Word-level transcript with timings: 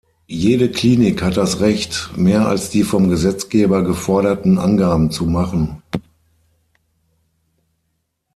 Jede 0.25 0.71
Klinik 0.71 1.21
hat 1.21 1.37
das 1.37 1.59
Recht, 1.59 2.09
mehr 2.15 2.47
als 2.47 2.71
die 2.71 2.81
vom 2.81 3.07
Gesetzgeber 3.09 3.83
geforderten 3.83 4.57
Angaben 4.57 5.11
zu 5.11 5.27
machen. 5.27 5.83